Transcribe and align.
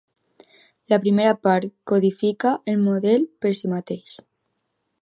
La 0.93 0.97
primera 1.03 1.35
part 1.47 1.75
codifica 1.91 2.55
el 2.75 2.83
model 2.89 3.31
per 3.45 3.57
si 3.63 3.73
mateix. 3.77 4.21